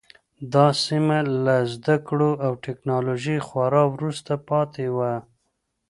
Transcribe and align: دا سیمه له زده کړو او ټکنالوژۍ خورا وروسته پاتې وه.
دا 0.53 0.67
سیمه 0.85 1.17
له 1.45 1.55
زده 1.73 1.95
کړو 2.07 2.31
او 2.45 2.51
ټکنالوژۍ 2.65 3.37
خورا 3.47 3.83
وروسته 3.95 4.31
پاتې 4.49 4.85
وه. 4.97 5.13